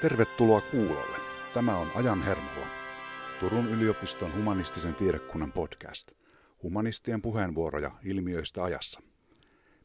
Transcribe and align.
Tervetuloa 0.00 0.60
kuulolle. 0.60 1.16
Tämä 1.54 1.76
on 1.76 1.90
Ajan 1.94 2.22
Hermolla. 2.22 2.66
Turun 3.40 3.68
yliopiston 3.68 4.34
humanistisen 4.34 4.94
tiedekunnan 4.94 5.52
podcast. 5.52 6.10
Humanistien 6.62 7.22
puheenvuoroja 7.22 7.90
ilmiöistä 8.04 8.64
ajassa. 8.64 9.00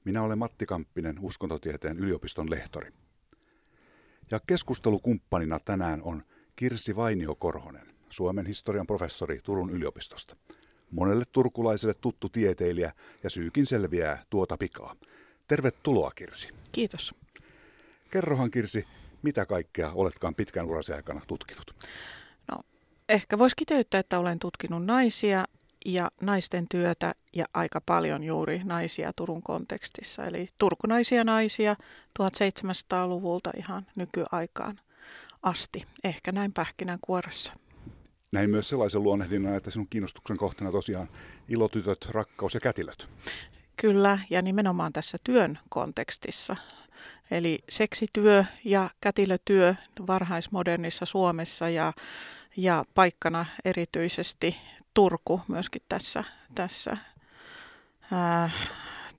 Minä 0.03 0.23
olen 0.23 0.37
Matti 0.37 0.65
Kamppinen, 0.65 1.19
uskontotieteen 1.19 1.99
yliopiston 1.99 2.49
lehtori. 2.49 2.91
Ja 4.31 4.39
keskustelukumppanina 4.47 5.59
tänään 5.59 6.01
on 6.01 6.23
Kirsi 6.55 6.95
Vainio-Korhonen, 6.95 7.95
Suomen 8.09 8.45
historian 8.45 8.87
professori 8.87 9.39
Turun 9.43 9.69
yliopistosta. 9.69 10.35
Monelle 10.91 11.25
turkulaiselle 11.31 11.93
tuttu 12.01 12.29
tieteilijä 12.29 12.91
ja 13.23 13.29
syykin 13.29 13.65
selviää 13.65 14.23
tuota 14.29 14.57
pikaa. 14.57 14.95
Tervetuloa 15.47 16.11
Kirsi. 16.15 16.49
Kiitos. 16.71 17.15
Kerrohan 18.11 18.51
Kirsi, 18.51 18.85
mitä 19.25 19.45
kaikkea 19.45 19.91
oletkaan 19.91 20.35
pitkän 20.35 20.65
urasi 20.65 20.93
aikana 20.93 21.21
tutkinut? 21.27 21.75
No, 22.51 22.57
ehkä 23.09 23.37
voisi 23.37 23.55
kiteyttää, 23.55 23.99
että 23.99 24.19
olen 24.19 24.39
tutkinut 24.39 24.85
naisia 24.85 25.45
ja 25.85 26.11
naisten 26.21 26.65
työtä 26.69 27.15
ja 27.33 27.45
aika 27.53 27.81
paljon 27.81 28.23
juuri 28.23 28.61
naisia 28.63 29.13
Turun 29.15 29.43
kontekstissa. 29.43 30.25
Eli 30.25 30.47
turkunaisia 30.57 31.23
naisia 31.23 31.75
1700-luvulta 32.19 33.51
ihan 33.57 33.85
nykyaikaan 33.97 34.79
asti, 35.43 35.85
ehkä 36.03 36.31
näin 36.31 36.53
pähkinänkuoressa. 36.53 37.53
Näin 38.31 38.49
myös 38.49 38.69
sellaisen 38.69 39.03
luonnehdinnan, 39.03 39.55
että 39.55 39.71
sinun 39.71 39.87
kiinnostuksen 39.89 40.37
kohteena 40.37 40.71
tosiaan 40.71 41.09
ilotytöt, 41.47 42.07
rakkaus 42.11 42.53
ja 42.53 42.59
kätilöt. 42.59 43.07
Kyllä, 43.75 44.19
ja 44.29 44.41
nimenomaan 44.41 44.93
tässä 44.93 45.17
työn 45.23 45.59
kontekstissa. 45.69 46.55
Eli 47.31 47.59
seksityö 47.69 48.45
ja 48.63 48.89
kätilötyö 49.01 49.75
varhaismodernissa 50.07 51.05
Suomessa 51.05 51.69
ja, 51.69 51.93
ja 52.57 52.85
paikkana 52.95 53.45
erityisesti 53.65 54.57
Turku 54.93 55.41
myöskin 55.47 55.81
tässä, 55.89 56.23
tässä 56.55 56.97
ää, 58.11 58.49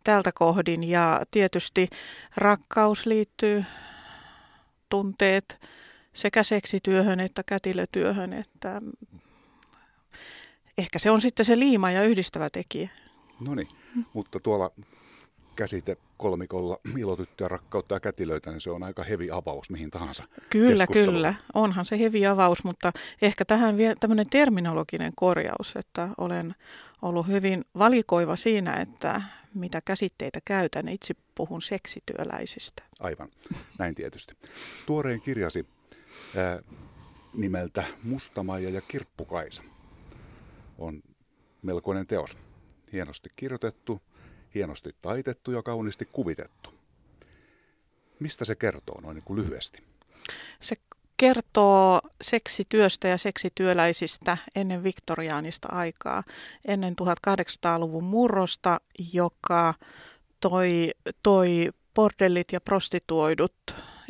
tältä 0.05 0.33
kohdin. 0.33 0.85
Ja 0.85 1.23
tietysti 1.31 1.89
rakkaus 2.37 3.07
liittyy 3.07 3.65
tunteet 4.89 5.61
sekä 6.13 6.43
seksityöhön 6.43 7.21
että 7.21 7.43
kätilötyöhön, 7.43 8.33
että 8.33 8.83
ehkä 10.79 10.99
se 10.99 11.11
on 11.11 11.21
sitten 11.21 11.47
se 11.47 11.59
liima 11.59 11.91
ja 11.91 12.03
yhdistävä 12.03 12.51
tekijä. 12.51 12.89
No 13.41 13.55
niin, 13.55 13.69
mutta 14.13 14.41
tuolla 14.41 14.71
käsite 15.57 15.97
kolmikolla 16.17 16.79
ilotyttöä, 16.99 17.49
rakkautta 17.49 17.95
ja 17.95 18.01
kätilöitä, 18.01 18.51
niin 18.51 18.61
se 18.61 18.71
on 18.71 18.83
aika 18.83 19.05
hevi 19.05 19.31
avaus 19.31 19.71
mihin 19.71 19.91
tahansa 19.91 20.25
Kyllä, 20.51 20.87
kyllä. 20.87 21.35
Onhan 21.55 21.85
se 21.85 21.99
hevi 21.99 22.27
avaus, 22.27 22.65
mutta 22.65 22.93
ehkä 23.23 23.45
tähän 23.45 23.77
vielä 23.77 23.97
tämmöinen 24.01 24.31
terminologinen 24.31 25.13
korjaus, 25.17 25.77
että 25.77 26.09
olen 26.19 26.55
ollut 27.03 27.27
hyvin 27.27 27.65
valikoiva 27.79 28.37
siinä, 28.37 28.75
että 28.75 29.23
mitä 29.55 29.81
käsitteitä 29.81 30.39
käytän. 30.45 30.89
Itse 30.89 31.15
puhun 31.35 31.63
seksityöläisistä. 31.63 32.83
Aivan, 33.01 33.29
näin 33.79 33.95
tietysti. 33.95 34.35
Tuoreen 34.87 35.21
kirjasi 35.21 35.67
ää, 36.37 36.63
nimeltä 37.35 37.85
Mustamaija 38.03 38.71
ja 38.71 38.81
Kirppukaisa 38.81 39.63
on 40.79 41.03
melkoinen 41.63 42.07
teos. 42.07 42.39
Hienosti 42.93 43.31
kirjoitettu, 43.37 44.01
hienosti 44.57 44.91
taitettu 45.03 45.53
ja 45.53 45.63
kauniisti 45.63 46.09
kuvitettu. 46.13 46.71
Mistä 48.21 48.45
se 48.45 48.55
kertoo 48.55 49.01
noin 49.01 49.15
niin 49.15 49.25
kuin 49.25 49.41
lyhyesti? 49.41 49.83
Se 50.61 50.77
kertoo 51.17 52.01
seksityöstä 52.23 53.09
ja 53.09 53.19
seksityöläisistä 53.19 54.37
ennen 54.55 54.85
viktoriaanista 54.85 55.69
aikaa, 55.73 56.25
ennen 56.65 56.95
1800-luvun 57.03 58.05
murrosta, 58.05 58.81
joka 59.13 59.75
toi, 60.41 60.91
toi 61.23 61.71
bordellit 61.95 62.53
ja 62.53 62.61
prostituoidut 62.61 63.55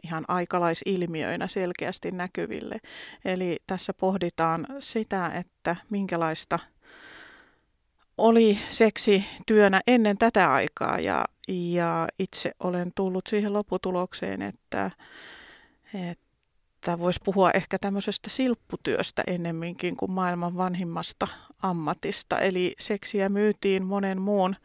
ihan 0.05 0.25
aikalaisilmiöinä 0.29 1.49
selkeästi 1.49 2.11
näkyville. 2.11 2.79
Eli 3.25 3.59
tässä 3.67 3.95
pohditaan 3.95 4.67
sitä, 4.81 5.27
että 5.27 5.77
minkälaista– 5.91 6.59
oli 8.19 8.59
seksi 8.69 9.25
työnä 9.47 9.81
ennen 9.87 10.19
tätä 10.19 10.53
aikaa 10.53 11.01
ja, 11.01 11.25
ja 11.49 12.09
itse 12.19 12.53
olen 12.61 12.93
tullut 12.95 13.27
siihen 13.27 13.53
lopputulokseen, 13.53 14.43
että, 14.43 14.91
että 16.11 16.99
voisi 16.99 17.21
puhua 17.25 17.51
ehkä 17.51 17.79
tämmöisestä 17.79 18.31
silpputyöstä 18.31 19.23
ennemminkin 19.27 19.97
kuin 19.97 20.11
maailman 20.11 20.57
vanhimmasta 20.57 21.27
ammatista. 21.63 22.39
Eli 22.39 22.75
seksiä 22.79 23.29
myytiin 23.29 23.85
monen 23.85 24.21
muun 24.21 24.57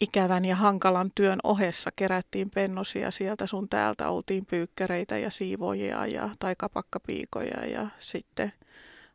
ikävän 0.00 0.44
ja 0.44 0.56
hankalan 0.56 1.10
työn 1.14 1.38
ohessa. 1.44 1.90
Kerättiin 1.96 2.50
pennosia 2.50 3.10
sieltä 3.10 3.46
sun 3.46 3.68
täältä, 3.68 4.08
oltiin 4.08 4.46
pyykkäreitä 4.46 5.18
ja 5.18 5.30
siivoja 5.30 6.06
ja, 6.06 6.30
tai 6.38 6.54
kapakkapiikoja 6.58 7.66
ja 7.66 7.88
sitten– 7.98 8.52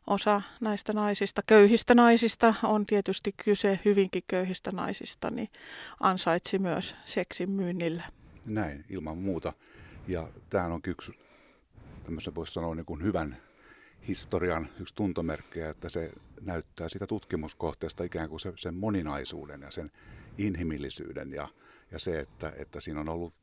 osa 0.06 0.42
näistä 0.60 0.92
naisista, 0.92 1.42
köyhistä 1.46 1.94
naisista, 1.94 2.54
on 2.62 2.86
tietysti 2.86 3.34
kyse 3.44 3.80
hyvinkin 3.84 4.22
köyhistä 4.28 4.72
naisista, 4.72 5.30
niin 5.30 5.48
ansaitsi 6.00 6.58
myös 6.58 6.96
seksin 7.04 7.50
myynnillä. 7.50 8.04
Näin, 8.46 8.84
ilman 8.88 9.18
muuta. 9.18 9.52
Ja 10.08 10.28
tämähän 10.50 10.72
on 10.72 10.80
yksi, 10.86 11.12
tämmöisen 12.04 12.34
voisi 12.34 12.52
sanoa 12.52 12.74
niin 12.74 12.86
kuin 12.86 13.02
hyvän 13.02 13.36
historian 14.08 14.68
yksi 14.80 14.94
tuntomerkkejä, 14.94 15.70
että 15.70 15.88
se 15.88 16.12
näyttää 16.40 16.88
sitä 16.88 17.06
tutkimuskohteesta 17.06 18.04
ikään 18.04 18.28
kuin 18.28 18.40
se, 18.40 18.52
sen 18.56 18.74
moninaisuuden 18.74 19.60
ja 19.60 19.70
sen 19.70 19.90
inhimillisyyden 20.38 21.32
ja, 21.32 21.48
ja 21.90 21.98
se, 21.98 22.20
että, 22.20 22.52
että 22.56 22.80
siinä 22.80 23.00
on 23.00 23.08
ollut 23.08 23.34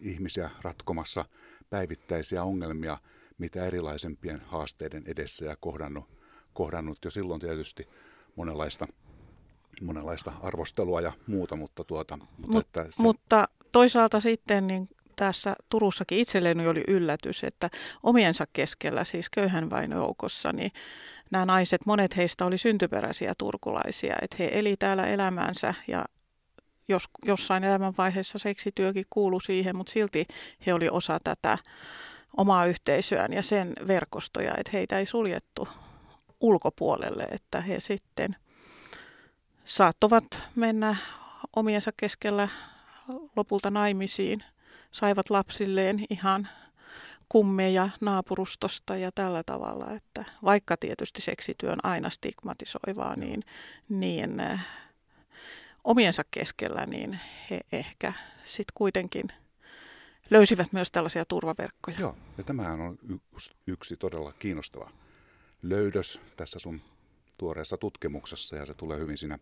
ihmisiä 0.00 0.50
ratkomassa 0.62 1.24
päivittäisiä 1.70 2.44
ongelmia– 2.44 2.98
mitä 3.40 3.66
erilaisempien 3.66 4.40
haasteiden 4.40 5.02
edessä 5.06 5.44
ja 5.44 5.56
kohdannut, 5.60 6.04
kohdannut 6.52 6.98
jo 7.04 7.10
silloin 7.10 7.40
tietysti 7.40 7.88
monenlaista, 8.36 8.86
monenlaista 9.80 10.32
arvostelua 10.42 11.00
ja 11.00 11.12
muuta, 11.26 11.56
mutta, 11.56 11.84
tuota, 11.84 12.16
mutta, 12.16 12.52
Mut, 12.52 12.66
että 12.66 12.86
se... 12.90 13.02
mutta 13.02 13.48
toisaalta 13.72 14.20
sitten 14.20 14.66
niin 14.66 14.88
tässä 15.16 15.56
Turussakin 15.68 16.18
itselleni 16.18 16.66
oli 16.66 16.84
yllätys, 16.88 17.44
että 17.44 17.70
omiensa 18.02 18.46
keskellä, 18.52 19.04
siis 19.04 19.30
köyhän 19.30 19.70
vain 19.70 19.90
joukossa, 19.90 20.52
niin 20.52 20.72
nämä 21.30 21.46
naiset, 21.46 21.86
monet 21.86 22.16
heistä 22.16 22.44
oli 22.44 22.58
syntyperäisiä 22.58 23.32
turkulaisia, 23.38 24.16
että 24.22 24.36
he 24.38 24.50
eli 24.52 24.76
täällä 24.76 25.06
elämäänsä 25.06 25.74
ja 25.88 26.04
jos, 26.88 27.04
jossain 27.24 27.64
elämänvaiheessa 27.64 28.38
seksityökin 28.38 29.04
kuului 29.10 29.42
siihen, 29.42 29.76
mutta 29.76 29.92
silti 29.92 30.26
he 30.66 30.74
oli 30.74 30.88
osa 30.88 31.18
tätä 31.24 31.58
omaa 32.36 32.66
yhteisöään 32.66 33.32
ja 33.32 33.42
sen 33.42 33.72
verkostoja, 33.86 34.54
että 34.56 34.70
heitä 34.72 34.98
ei 34.98 35.06
suljettu 35.06 35.68
ulkopuolelle, 36.40 37.22
että 37.22 37.60
he 37.60 37.80
sitten 37.80 38.36
saattavat 39.64 40.42
mennä 40.56 40.96
omiensa 41.56 41.90
keskellä 41.96 42.48
lopulta 43.36 43.70
naimisiin, 43.70 44.44
saivat 44.92 45.30
lapsilleen 45.30 46.04
ihan 46.10 46.48
kummeja 47.28 47.88
naapurustosta 48.00 48.96
ja 48.96 49.12
tällä 49.14 49.42
tavalla, 49.42 49.92
että 49.92 50.24
vaikka 50.44 50.76
tietysti 50.76 51.22
seksityö 51.22 51.72
on 51.72 51.84
aina 51.84 52.10
stigmatisoivaa, 52.10 53.16
niin, 53.16 53.44
niin 53.88 54.40
äh, 54.40 54.66
omiensa 55.84 56.22
keskellä 56.30 56.86
niin 56.86 57.20
he 57.50 57.60
ehkä 57.72 58.12
sitten 58.44 58.72
kuitenkin– 58.74 59.24
löysivät 60.30 60.72
myös 60.72 60.90
tällaisia 60.90 61.24
turvaverkkoja. 61.24 61.96
Joo, 62.00 62.16
ja 62.38 62.44
tämähän 62.44 62.80
on 62.80 62.98
yksi, 63.66 63.96
todella 63.96 64.32
kiinnostava 64.32 64.90
löydös 65.62 66.20
tässä 66.36 66.58
sun 66.58 66.80
tuoreessa 67.38 67.76
tutkimuksessa, 67.76 68.56
ja 68.56 68.66
se 68.66 68.74
tulee 68.74 68.98
hyvin 68.98 69.16
siinä, 69.16 69.38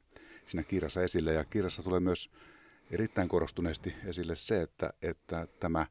siinä 0.47 0.63
kirjassa 0.63 1.03
esille. 1.03 1.33
Ja 1.33 1.45
kirjassa 1.45 1.83
tulee 1.83 2.01
myös 2.01 2.31
erittäin 2.91 3.29
korostuneesti 3.29 3.95
esille 4.05 4.37
se, 4.37 4.63
että, 4.63 4.93
että 5.03 5.49
tämä, 5.61 5.87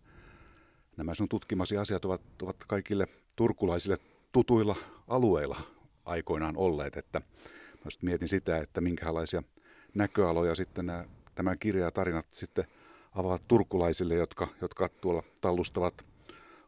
nämä 0.97 1.13
sun 1.13 1.29
tutkimasi 1.29 1.77
asiat 1.77 2.05
ovat, 2.05 2.21
ovat 2.41 2.55
kaikille 2.67 3.07
turkulaisille 3.35 3.97
tutuilla 4.31 4.75
alueilla 5.07 5.61
aikoinaan 6.05 6.57
olleet. 6.57 6.97
Että 6.97 7.21
mä 7.85 7.91
mietin 8.01 8.27
sitä, 8.27 8.57
että 8.57 8.81
minkälaisia 8.81 9.43
näköaloja 9.93 10.55
sitten 10.55 10.85
nämä, 10.85 11.05
tämä 11.35 11.55
kirja 11.55 11.85
ja 11.85 11.91
tarinat 11.91 12.27
sitten 12.31 12.67
avaavat 13.17 13.47
turkulaisille, 13.47 14.15
jotka, 14.15 14.47
jotka 14.61 14.89
tuolla 14.89 15.23
tallustavat 15.41 16.05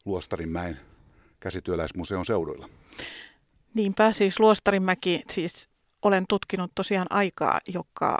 Luostarinmäen 0.05 0.79
käsityöläismuseon 1.39 2.25
seuduilla. 2.25 2.69
Niinpä, 3.73 4.11
siis 4.11 4.39
Luostarinmäki, 4.39 5.21
siis 5.31 5.69
olen 6.01 6.25
tutkinut 6.29 6.71
tosiaan 6.75 7.07
aikaa, 7.09 7.59
joka 7.67 8.17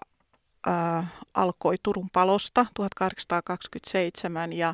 äh, 0.67 1.05
alkoi 1.33 1.75
Turun 1.83 2.09
palosta 2.13 2.65
1827 2.73 4.53
ja 4.53 4.73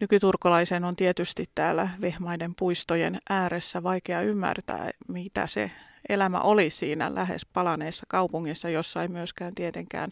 nykyturkolaisen 0.00 0.84
on 0.84 0.96
tietysti 0.96 1.50
täällä 1.54 1.88
Vehmaiden 2.00 2.54
puistojen 2.58 3.18
ääressä 3.30 3.82
vaikea 3.82 4.20
ymmärtää, 4.20 4.90
mitä 5.08 5.46
se 5.46 5.70
elämä 6.08 6.40
oli 6.40 6.70
siinä 6.70 7.14
lähes 7.14 7.46
palaneessa 7.46 8.06
kaupungissa, 8.08 8.68
jossa 8.68 9.02
ei 9.02 9.08
myöskään 9.08 9.54
tietenkään 9.54 10.10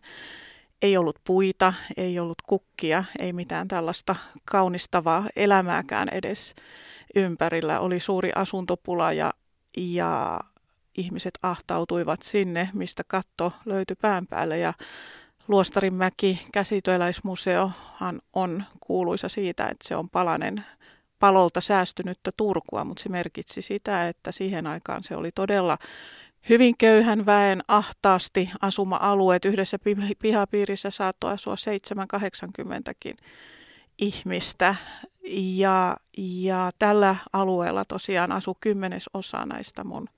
ei 0.83 0.97
ollut 0.97 1.19
puita, 1.25 1.73
ei 1.97 2.19
ollut 2.19 2.43
kukkia, 2.47 3.05
ei 3.19 3.33
mitään 3.33 3.69
tällaista 3.69 4.17
kaunistavaa 4.45 5.29
elämääkään 5.37 6.09
edes 6.09 6.55
ympärillä. 7.15 7.81
Oli 7.81 8.01
suuri 8.01 8.31
asuntopula 8.35 9.13
ja, 9.13 9.33
ja 9.77 10.41
ihmiset 10.97 11.39
ahtautuivat 11.43 12.23
sinne, 12.23 12.71
mistä 12.73 13.03
katto 13.07 13.53
löytyi 13.65 13.97
pään 13.97 14.27
päälle. 14.27 14.59
Ja 14.59 14.73
Luostarinmäki 15.49 16.41
käsityöläismuseohan 16.53 18.21
on 18.33 18.65
kuuluisa 18.81 19.29
siitä, 19.29 19.65
että 19.65 19.89
se 19.89 19.97
on 19.97 20.11
palanen 20.11 20.65
palolta 21.19 21.61
säästynyttä 21.61 22.31
Turkua, 22.37 22.85
mutta 22.85 23.03
se 23.03 23.09
merkitsi 23.09 23.63
sitä, 23.63 24.09
että 24.09 24.33
siihen 24.33 24.67
aikaan 24.67 25.05
se 25.05 25.17
oli 25.17 25.33
todella 25.33 25.79
hyvin 26.49 26.75
köyhän 26.79 27.27
väen 27.27 27.63
ahtaasti 27.69 28.51
asuma-alueet. 28.61 29.45
Yhdessä 29.45 29.79
pihapiirissä 30.23 30.91
saattoi 30.91 31.33
asua 31.33 31.55
7-80kin 31.55 33.17
ihmistä. 33.99 34.75
Ja, 35.33 35.97
ja 36.19 36.71
tällä 36.79 37.17
alueella 37.33 37.85
tosiaan 37.85 38.33
asui 38.33 38.55
kymmenesosa 38.61 39.47
näistä 39.47 39.85
mun 39.85 40.09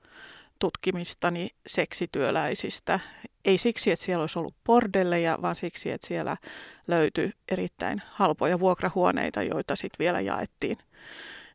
tutkimistani 0.59 1.51
seksityöläisistä. 1.67 3.01
Ei 3.45 3.59
siksi, 3.59 3.91
että 3.91 4.05
siellä 4.05 4.23
olisi 4.23 4.39
ollut 4.39 4.55
bordelleja, 4.65 5.39
vaan 5.43 5.55
siksi, 5.55 5.91
että 5.91 6.07
siellä 6.07 6.37
löytyi 6.87 7.33
erittäin 7.49 8.03
halpoja 8.11 8.59
vuokrahuoneita, 8.59 9.43
joita 9.43 9.77
sitten 9.77 9.99
vielä 9.99 10.21
jaettiin, 10.21 10.79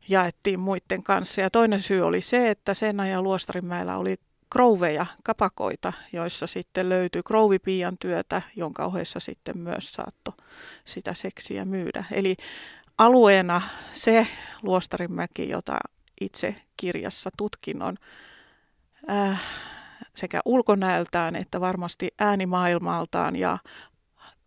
jaettiin 0.10 0.60
muiden 0.60 1.04
kanssa. 1.04 1.42
Ja 1.42 1.50
toinen 1.50 1.80
syy 1.80 2.02
oli 2.02 2.22
se, 2.22 2.50
että 2.50 2.74
sen 2.74 3.00
ajan 3.00 3.24
Luostarinmäellä 3.24 3.98
oli 3.98 4.16
krouveja, 4.50 5.06
kapakoita, 5.24 5.94
joissa 6.14 6.48
sitten 6.48 6.90
löytyi 6.90 7.24
krouvipiian 7.24 7.98
työtä, 7.98 8.42
jonka 8.56 8.86
ohessa 8.86 9.20
sitten 9.20 9.58
myös 9.58 9.92
saatto 9.92 10.34
sitä 10.86 11.14
seksiä 11.14 11.66
myydä. 11.66 12.04
Eli 12.12 12.36
alueena 12.98 13.62
se 13.92 14.28
Luostarinmäki, 14.64 15.50
jota 15.50 15.78
itse 16.22 16.56
kirjassa 16.78 17.30
tutkin, 17.38 17.82
on 17.82 17.98
äh, 19.10 19.42
sekä 20.16 20.42
ulkonäöltään 20.46 21.36
että 21.36 21.62
varmasti 21.62 22.12
äänimaailmaltaan 22.20 23.36
ja 23.36 23.58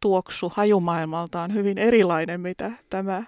tuoksu 0.01 0.53
hajumaailmaltaan 0.55 1.55
hyvin 1.55 1.79
erilainen, 1.79 2.41
mitä 2.41 2.71
tämä 2.91 3.23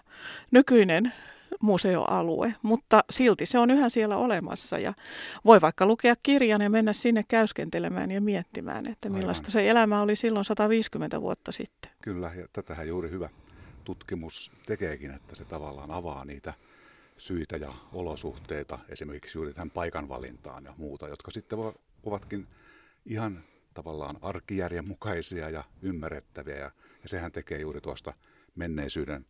nykyinen 0.51 1.13
museoalue, 1.61 2.55
mutta 2.63 3.05
silti 3.11 3.47
se 3.47 3.59
on 3.59 3.71
yhä 3.71 3.89
siellä 3.89 4.17
olemassa 4.17 4.79
ja 4.79 4.95
voi 5.45 5.61
vaikka 5.61 5.87
lukea 5.87 6.15
kirjan 6.23 6.61
ja 6.61 6.71
mennä 6.71 6.93
sinne 6.93 7.25
käyskentelemään 7.29 8.11
ja 8.11 8.21
miettimään, 8.21 8.87
että 8.87 9.09
millaista 9.09 9.47
Aivan. 9.47 9.53
se 9.53 9.71
elämä 9.71 10.03
oli 10.03 10.17
silloin 10.17 10.45
150 10.45 11.21
vuotta 11.21 11.53
sitten. 11.53 11.91
Kyllä, 12.03 12.33
ja 12.37 12.47
tätähän 12.53 12.89
juuri 12.89 13.11
hyvä 13.11 13.29
tutkimus 13.85 14.53
tekeekin, 14.67 15.11
että 15.11 15.35
se 15.35 15.45
tavallaan 15.45 15.91
avaa 15.91 16.25
niitä 16.25 16.55
syitä 17.19 17.57
ja 17.57 17.75
olosuhteita, 17.93 18.79
esimerkiksi 18.89 19.39
juuri 19.39 19.53
tähän 19.53 19.71
paikan 19.71 20.09
valintaan 20.09 20.65
ja 20.65 20.75
muuta, 20.77 21.09
jotka 21.09 21.31
sitten 21.31 21.59
ovatkin 22.03 22.47
ihan 23.07 23.45
tavallaan 23.75 24.17
arkijärjen 24.23 24.89
mukaisia 24.89 25.51
ja 25.51 25.65
ymmärrettäviä. 25.83 26.57
Ja, 26.57 26.71
ja 27.03 27.09
sehän 27.09 27.33
tekee 27.33 27.61
juuri 27.61 27.81
tuosta 27.81 28.13
menneisyyden 28.55 29.27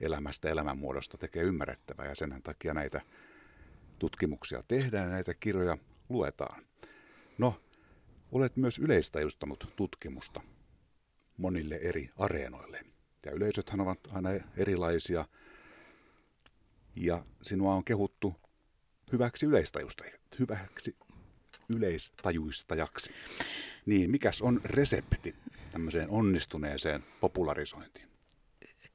elämästä, 0.00 0.48
elämänmuodosta 0.48 1.18
tekee 1.18 1.42
ymmärrettävää 1.42 2.06
ja 2.06 2.14
sen 2.14 2.42
takia 2.42 2.74
näitä 2.74 3.00
tutkimuksia 3.98 4.62
tehdään 4.68 5.04
ja 5.04 5.10
näitä 5.10 5.34
kirjoja 5.34 5.78
luetaan. 6.08 6.66
No, 7.38 7.60
olet 8.32 8.56
myös 8.56 8.78
yleistajustanut 8.78 9.72
tutkimusta 9.76 10.40
monille 11.36 11.74
eri 11.74 12.10
areenoille. 12.16 12.80
Ja 13.26 13.32
yleisöthän 13.32 13.80
ovat 13.80 13.98
aina 14.12 14.30
erilaisia 14.56 15.24
ja 16.96 17.24
sinua 17.42 17.74
on 17.74 17.84
kehuttu 17.84 18.36
hyväksi 19.12 19.46
hyväksi 20.38 20.96
yleistajuistajaksi. 21.76 23.10
Niin, 23.86 24.10
mikäs 24.10 24.42
on 24.42 24.60
resepti 24.64 25.34
tämmöiseen 25.72 26.10
onnistuneeseen 26.10 27.04
popularisointiin? 27.20 28.09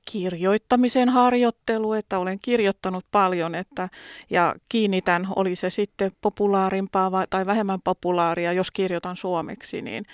Kirjoittamisen 0.05 1.09
harjoittelu, 1.09 1.93
että 1.93 2.19
olen 2.19 2.39
kirjoittanut 2.41 3.05
paljon 3.11 3.55
että, 3.55 3.89
ja 4.29 4.55
kiinnitän, 4.69 5.27
oli 5.35 5.55
se 5.55 5.69
sitten 5.69 6.11
populaarimpaa 6.21 7.11
vai, 7.11 7.27
tai 7.29 7.45
vähemmän 7.45 7.81
populaaria, 7.81 8.53
jos 8.53 8.71
kirjoitan 8.71 9.17
suomeksi, 9.17 9.81
niin 9.81 10.05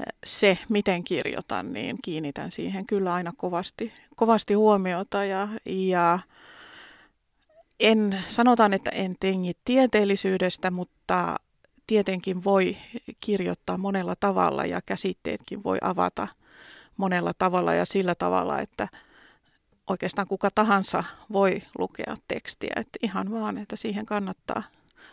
eh, 0.00 0.06
se, 0.26 0.58
miten 0.68 1.04
kirjoitan, 1.04 1.72
niin 1.72 1.98
kiinnitän 2.04 2.50
siihen 2.50 2.86
kyllä 2.86 3.14
aina 3.14 3.32
kovasti, 3.36 3.92
kovasti 4.16 4.54
huomiota 4.54 5.24
ja, 5.24 5.48
ja 5.66 6.18
en, 7.80 8.24
sanotaan, 8.26 8.74
että 8.74 8.90
en 8.90 9.16
tengi 9.20 9.52
tieteellisyydestä, 9.64 10.70
mutta 10.70 11.36
tietenkin 11.86 12.44
voi 12.44 12.76
kirjoittaa 13.20 13.78
monella 13.78 14.16
tavalla 14.20 14.64
ja 14.64 14.80
käsitteetkin 14.86 15.64
voi 15.64 15.78
avata 15.82 16.28
monella 16.96 17.32
tavalla 17.38 17.74
ja 17.74 17.84
sillä 17.84 18.14
tavalla, 18.14 18.60
että 18.60 18.88
oikeastaan 19.90 20.28
kuka 20.28 20.50
tahansa 20.54 21.04
voi 21.32 21.62
lukea 21.78 22.16
tekstiä. 22.28 22.72
Että 22.76 22.98
ihan 23.02 23.30
vaan, 23.32 23.58
että 23.58 23.76
siihen 23.76 24.06
kannattaa 24.06 24.62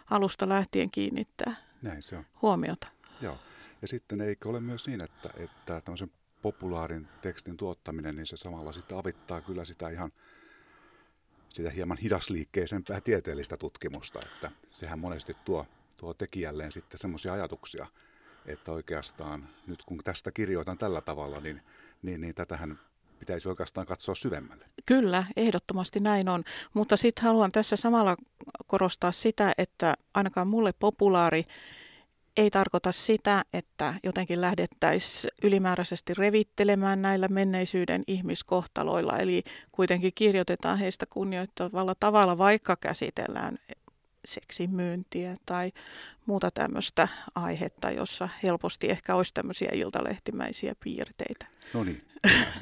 alusta 0.10 0.50
lähtien 0.50 0.92
kiinnittää 0.92 1.56
Näin 1.82 2.04
se 2.04 2.18
on. 2.18 2.26
huomiota. 2.42 2.88
Joo. 3.22 3.38
Ja 3.82 3.88
sitten 3.88 4.22
eikö 4.22 4.50
ole 4.50 4.60
myös 4.60 4.88
niin, 4.88 5.04
että, 5.04 5.30
että 5.38 5.82
tämmöisen 5.82 6.12
populaarin 6.42 7.08
tekstin 7.22 7.58
tuottaminen, 7.58 8.16
niin 8.16 8.26
se 8.26 8.38
samalla 8.38 8.72
sitten 8.72 8.98
avittaa 8.98 9.42
kyllä 9.42 9.66
sitä 9.66 9.90
ihan 9.90 10.12
sitä 11.50 11.70
hieman 11.70 11.98
hidasliikkeisempää 11.98 13.02
tieteellistä 13.02 13.58
tutkimusta, 13.58 14.20
että 14.26 14.52
sehän 14.68 15.00
monesti 15.00 15.36
tuo, 15.46 15.66
tuo 15.98 16.14
tekijälleen 16.14 16.72
sitten 16.72 16.98
semmoisia 16.98 17.34
ajatuksia, 17.34 17.88
että 18.46 18.72
oikeastaan 18.72 19.50
nyt 19.68 19.84
kun 19.86 20.02
tästä 20.04 20.32
kirjoitan 20.32 20.78
tällä 20.78 21.02
tavalla, 21.02 21.40
niin, 21.40 21.62
niin, 22.02 22.22
niin 22.22 22.36
tätähän 22.36 22.80
pitäisi 23.20 23.50
oikeastaan 23.50 23.88
katsoa 23.88 24.16
syvemmälle. 24.16 24.66
Kyllä, 24.86 25.24
ehdottomasti 25.36 26.00
näin 26.00 26.30
on. 26.30 26.44
Mutta 26.74 26.98
sitten 26.98 27.24
haluan 27.24 27.52
tässä 27.52 27.76
samalla 27.76 28.18
korostaa 28.68 29.12
sitä, 29.12 29.54
että 29.58 29.94
ainakaan 30.14 30.48
mulle 30.48 30.74
populaari 30.80 31.44
ei 32.38 32.52
tarkoita 32.52 32.92
sitä, 32.92 33.46
että 33.54 33.94
jotenkin 34.04 34.42
lähdettäisiin 34.42 35.32
ylimääräisesti 35.44 36.14
revittelemään 36.14 37.02
näillä 37.02 37.28
menneisyyden 37.28 38.04
ihmiskohtaloilla. 38.08 39.18
Eli 39.18 39.44
kuitenkin 39.72 40.12
kirjoitetaan 40.16 40.78
heistä 40.78 41.06
kunnioittavalla 41.10 41.96
tavalla, 42.00 42.38
vaikka 42.38 42.76
käsitellään 42.76 43.58
seksimyyntiä 44.28 45.36
tai 45.46 45.72
muuta 46.26 46.52
tämmöistä 46.52 47.08
aihetta, 47.36 47.92
jossa 47.92 48.30
helposti 48.44 48.90
ehkä 48.90 49.16
olisi 49.16 49.34
tämmöisiä 49.34 49.70
iltalehtimäisiä 49.74 50.76
piirteitä. 50.84 51.46
No 51.74 51.84
niin, 51.84 52.02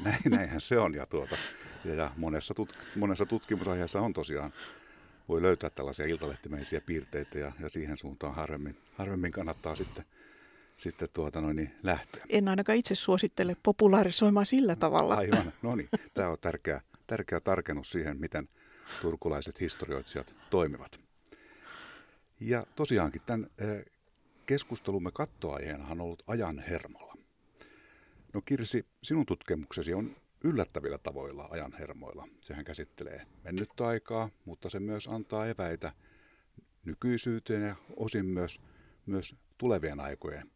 näin, 0.04 0.18
näinhän 0.28 0.60
se 0.60 0.78
on. 0.78 0.94
Ja, 0.94 1.06
tuota, 1.06 1.36
ja, 1.84 1.94
ja 1.94 2.10
monessa, 2.16 2.54
tut, 2.54 2.78
monessa 2.96 3.26
tutkimusaiheessa 3.26 4.00
on 4.00 4.12
tosiaan, 4.12 4.52
voi 5.28 5.42
löytää 5.42 5.70
tällaisia 5.70 6.06
iltalehtimäisiä 6.06 6.80
piirteitä 6.80 7.38
ja, 7.38 7.52
ja 7.60 7.68
siihen 7.68 7.96
suuntaan 7.96 8.34
harvemmin, 8.34 8.76
harvemmin 8.98 9.32
kannattaa 9.32 9.74
sitten 9.74 10.04
sitten 10.76 11.08
tuota 11.12 11.40
noin, 11.40 11.56
niin 11.56 11.74
lähteä. 11.82 12.24
En 12.28 12.48
ainakaan 12.48 12.78
itse 12.78 12.94
suosittele 12.94 13.56
populaarisoimaan 13.62 14.46
sillä 14.46 14.76
tavalla. 14.76 15.14
Aivan, 15.14 15.52
no 15.62 15.76
niin. 15.76 15.88
Tämä 16.14 16.28
on 16.28 16.36
tärkeä, 16.40 16.80
tärkeä 17.06 17.40
tarkennus 17.40 17.90
siihen, 17.90 18.20
miten 18.20 18.48
turkulaiset 19.02 19.60
historioitsijat 19.60 20.34
toimivat. 20.50 21.05
Ja 22.40 22.66
tosiaankin 22.76 23.22
tämän 23.26 23.50
eh, 23.58 23.84
keskustelumme 24.46 25.10
kattoaiheena 25.12 25.88
on 25.88 26.00
ollut 26.00 26.22
ajan 26.26 26.58
hermolla. 26.58 27.14
No 28.34 28.40
Kirsi, 28.40 28.86
sinun 29.02 29.26
tutkimuksesi 29.26 29.94
on 29.94 30.16
yllättävillä 30.44 30.98
tavoilla 30.98 31.48
ajan 31.50 31.72
hermoilla. 31.78 32.28
Sehän 32.40 32.64
käsittelee 32.64 33.26
mennyttä 33.44 33.86
aikaa, 33.86 34.30
mutta 34.44 34.70
se 34.70 34.80
myös 34.80 35.08
antaa 35.08 35.46
eväitä 35.46 35.92
nykyisyyteen 36.84 37.62
ja 37.62 37.76
osin 37.96 38.26
myös, 38.26 38.60
myös 39.06 39.36
tulevien 39.58 40.00
aikojen 40.00 40.50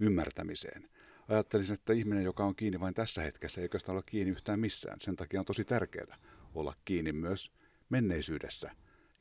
ymmärtämiseen. 0.00 0.88
Ajattelisin, 1.28 1.74
että 1.74 1.92
ihminen, 1.92 2.24
joka 2.24 2.44
on 2.44 2.56
kiinni 2.56 2.80
vain 2.80 2.94
tässä 2.94 3.22
hetkessä, 3.22 3.60
ei 3.60 3.64
oikeastaan 3.64 3.96
ole 3.96 4.02
kiinni 4.06 4.30
yhtään 4.30 4.60
missään. 4.60 5.00
Sen 5.00 5.16
takia 5.16 5.40
on 5.40 5.46
tosi 5.46 5.64
tärkeää 5.64 6.16
olla 6.54 6.74
kiinni 6.84 7.12
myös 7.12 7.52
menneisyydessä 7.88 8.70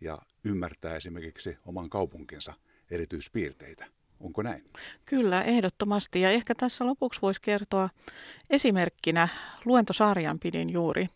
ja 0.02 0.18
ymmärtää 0.44 0.96
esimerkiksi 0.96 1.58
oman 1.66 1.90
kaupunkinsa 1.90 2.54
erityispiirteitä. 2.92 3.86
Onko 4.20 4.42
näin? 4.42 4.64
Kyllä, 5.06 5.42
ehdottomasti. 5.42 6.22
Ja 6.22 6.32
ehkä 6.32 6.56
tässä 6.56 6.86
lopuksi 6.86 7.22
voisi 7.22 7.42
kertoa 7.42 7.90
esimerkkinä 8.50 9.28
luentosarjan 9.66 10.40
pidin 10.40 10.70
juuri 10.70 11.10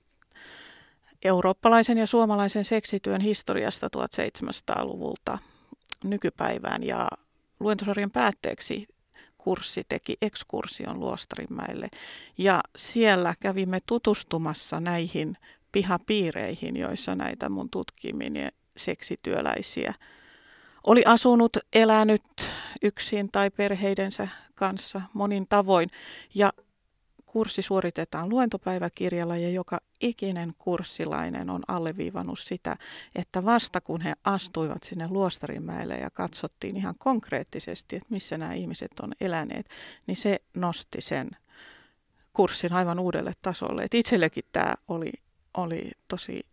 eurooppalaisen 1.24 1.98
ja 1.98 2.08
suomalaisen 2.08 2.66
seksityön 2.66 3.22
historiasta 3.22 3.88
1700-luvulta 3.88 5.38
nykypäivään 6.04 6.84
ja 6.84 7.08
luentosarjan 7.60 8.12
päätteeksi 8.12 8.88
kurssi 9.38 9.84
teki 9.90 10.18
ekskursion 10.22 11.00
Luostarinmäelle 11.00 11.90
ja 12.38 12.62
siellä 12.76 13.34
kävimme 13.40 13.80
tutustumassa 13.86 14.80
näihin 14.80 15.38
pihapiireihin, 15.72 16.78
joissa 16.78 17.16
näitä 17.16 17.50
mun 17.50 17.70
tutkiminen 17.70 18.52
seksityöläisiä 18.80 19.94
oli 20.88 21.04
asunut, 21.06 21.58
elänyt 21.74 22.24
yksin 22.82 23.32
tai 23.32 23.50
perheidensä 23.50 24.28
kanssa 24.56 25.02
monin 25.14 25.48
tavoin 25.50 25.90
ja 26.36 26.54
kurssi 27.26 27.62
suoritetaan 27.62 28.30
luentopäiväkirjalla 28.30 29.38
ja 29.38 29.50
joka 29.50 29.80
ikinen 30.02 30.54
kurssilainen 30.58 31.50
on 31.50 31.62
alleviivannut 31.68 32.40
sitä, 32.40 32.76
että 33.16 33.46
vasta 33.46 33.82
kun 33.82 34.02
he 34.02 34.14
astuivat 34.24 34.84
sinne 34.84 35.08
Luostarimäelle 35.08 35.98
ja 35.98 36.10
katsottiin 36.10 36.78
ihan 36.78 36.96
konkreettisesti, 36.98 37.96
että 37.96 38.08
missä 38.10 38.38
nämä 38.38 38.54
ihmiset 38.54 38.92
on 39.02 39.14
eläneet, 39.22 39.70
niin 40.08 40.18
se 40.18 40.40
nosti 40.54 41.02
sen 41.02 41.30
kurssin 42.34 42.74
aivan 42.74 43.00
uudelle 43.00 43.34
tasolle. 43.42 43.84
Et 43.84 43.94
itsellekin 43.94 44.44
tämä 44.52 44.74
oli, 44.88 45.12
oli 45.58 45.92
tosi 46.08 46.49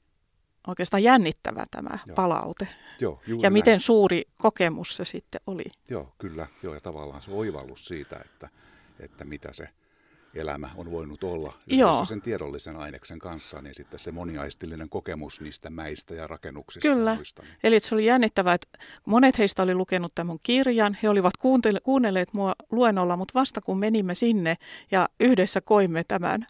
oikeastaan 0.67 1.03
jännittävä 1.03 1.67
tämä 1.71 1.99
Joo. 2.07 2.15
palaute. 2.15 2.69
Joo, 3.01 3.21
ja 3.27 3.37
näin. 3.37 3.53
miten 3.53 3.81
suuri 3.81 4.23
kokemus 4.39 4.97
se 4.97 5.05
sitten 5.05 5.41
oli. 5.47 5.65
Joo, 5.91 6.15
kyllä. 6.19 6.47
Joo, 6.63 6.75
ja 6.75 6.81
tavallaan 6.81 7.23
se 7.23 7.31
oivallus 7.31 7.85
siitä, 7.85 8.21
että, 8.25 8.49
että 9.01 9.25
mitä 9.25 9.53
se 9.53 9.69
elämä 10.35 10.71
on 10.77 10.91
voinut 10.91 11.25
olla 11.25 11.53
yhdessä 11.59 11.77
Joo. 11.77 12.05
sen 12.05 12.23
tiedollisen 12.23 12.77
aineksen 12.77 13.19
kanssa, 13.19 13.63
niin 13.63 13.75
sitten 13.75 13.99
se 13.99 14.13
moniaistillinen 14.13 14.89
kokemus 14.89 15.41
niistä 15.41 15.71
mäistä 15.71 16.15
ja 16.15 16.27
rakennuksista. 16.27 16.89
Kyllä, 16.89 17.15
muista, 17.15 17.43
niin. 17.43 17.55
eli 17.65 17.81
se 17.81 17.95
oli 17.95 18.07
jännittävää, 18.07 18.55
että 18.55 18.79
monet 19.07 19.39
heistä 19.39 19.63
oli 19.63 19.75
lukenut 19.75 20.13
tämän 20.15 20.37
kirjan, 20.43 20.99
he 21.03 21.09
olivat 21.09 21.37
kuunnelleet 21.85 22.33
mua 22.33 22.55
luennolla, 22.71 23.17
mutta 23.17 23.35
vasta 23.35 23.61
kun 23.61 23.79
menimme 23.79 24.15
sinne 24.15 24.57
ja 24.91 25.09
yhdessä 25.21 25.61
koimme 25.61 26.05
tämän 26.05 26.47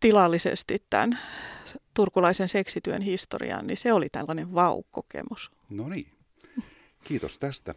tilallisesti 0.00 0.82
tämän 0.90 1.18
turkulaisen 1.94 2.48
seksityön 2.48 3.02
historian, 3.02 3.66
niin 3.66 3.76
se 3.76 3.92
oli 3.92 4.08
tällainen 4.08 4.54
vau-kokemus. 4.54 5.50
No 5.70 5.88
niin. 5.88 6.12
Kiitos 7.04 7.38
tästä 7.38 7.74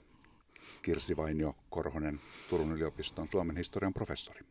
Kirsi 0.82 1.18
Vainio 1.18 1.56
Korhonen, 1.70 2.20
Turun 2.50 2.72
yliopiston 2.72 3.28
Suomen 3.32 3.58
historian 3.58 3.94
professori. 3.94 4.42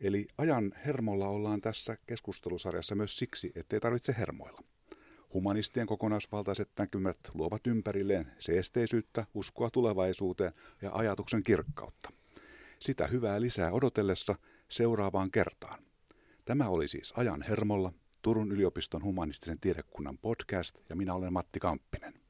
Eli 0.00 0.26
ajan 0.38 0.74
hermolla 0.86 1.28
ollaan 1.28 1.60
tässä 1.60 1.96
keskustelusarjassa 2.06 2.94
myös 2.94 3.18
siksi, 3.18 3.52
ettei 3.54 3.80
tarvitse 3.80 4.14
hermoilla. 4.18 4.62
Humanistien 5.34 5.86
kokonaisvaltaiset 5.86 6.70
näkymät 6.78 7.18
luovat 7.34 7.66
ympärilleen 7.66 8.32
seesteisyyttä, 8.38 9.26
uskoa 9.34 9.70
tulevaisuuteen 9.70 10.52
ja 10.82 10.90
ajatuksen 10.92 11.42
kirkkautta. 11.42 12.12
Sitä 12.78 13.06
hyvää 13.06 13.40
lisää 13.40 13.72
odotellessa 13.72 14.34
seuraavaan 14.68 15.30
kertaan. 15.30 15.84
Tämä 16.44 16.68
oli 16.68 16.88
siis 16.88 17.12
Ajan 17.16 17.42
hermolla, 17.42 17.92
Turun 18.24 18.52
yliopiston 18.52 19.02
humanistisen 19.02 19.60
tiedekunnan 19.60 20.18
podcast 20.18 20.78
ja 20.88 20.96
minä 20.96 21.14
olen 21.14 21.32
Matti 21.32 21.60
Kamppinen. 21.60 22.23